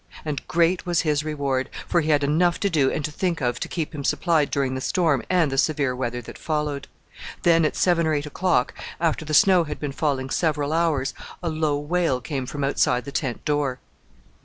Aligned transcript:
And 0.25 0.41
great 0.47 0.83
was 0.83 1.01
his 1.01 1.23
reward! 1.23 1.69
for 1.87 2.01
he 2.01 2.09
had 2.09 2.23
enough 2.23 2.59
to 2.61 2.71
do 2.71 2.89
and 2.89 3.05
to 3.05 3.11
think 3.11 3.39
of 3.39 3.59
to 3.59 3.67
keep 3.67 3.93
him 3.93 4.03
supplied 4.03 4.49
during 4.49 4.73
the 4.73 4.81
storm 4.81 5.21
and 5.29 5.51
the 5.51 5.59
severe 5.59 5.95
weather 5.95 6.23
that 6.23 6.39
followed. 6.39 6.87
Then, 7.43 7.65
at 7.65 7.75
seven 7.75 8.07
or 8.07 8.15
eight 8.15 8.25
o'clock, 8.25 8.73
after 8.99 9.25
the 9.25 9.35
snow 9.35 9.65
had 9.65 9.79
been 9.79 9.91
falling 9.91 10.31
several 10.31 10.73
hours, 10.73 11.13
a 11.43 11.49
low 11.49 11.77
wail 11.77 12.19
came 12.19 12.47
from 12.47 12.63
outside 12.63 13.05
the 13.05 13.11
tent 13.11 13.45
door. 13.45 13.79